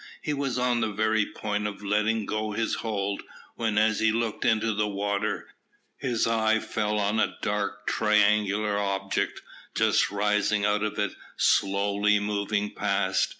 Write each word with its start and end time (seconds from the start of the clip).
He 0.19 0.33
was 0.33 0.57
on 0.57 0.81
the 0.81 0.91
very 0.91 1.27
point 1.27 1.67
of 1.67 1.83
letting 1.83 2.25
go 2.25 2.53
his 2.53 2.73
hold, 2.73 3.21
when, 3.53 3.77
as 3.77 3.99
he 3.99 4.11
looked 4.11 4.45
into 4.45 4.73
the 4.73 4.87
water, 4.87 5.49
his 5.95 6.25
eye 6.25 6.57
fell 6.57 6.97
on 6.97 7.19
a 7.19 7.37
dark 7.43 7.85
triangular 7.85 8.79
object, 8.79 9.43
just 9.75 10.09
rising 10.09 10.65
out 10.65 10.81
of 10.81 10.97
it, 10.97 11.11
slowly 11.37 12.19
moving 12.19 12.73
past. 12.73 13.29